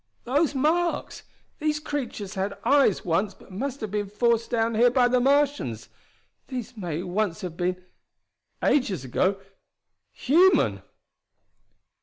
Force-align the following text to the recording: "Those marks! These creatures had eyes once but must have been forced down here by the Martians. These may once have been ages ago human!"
"Those 0.23 0.55
marks! 0.55 1.21
These 1.59 1.79
creatures 1.79 2.33
had 2.33 2.57
eyes 2.65 3.05
once 3.05 3.35
but 3.35 3.51
must 3.51 3.81
have 3.81 3.91
been 3.91 4.09
forced 4.09 4.49
down 4.49 4.73
here 4.73 4.89
by 4.89 5.07
the 5.07 5.19
Martians. 5.19 5.89
These 6.47 6.75
may 6.75 7.03
once 7.03 7.41
have 7.41 7.55
been 7.55 7.85
ages 8.63 9.05
ago 9.05 9.39
human!" 10.09 10.81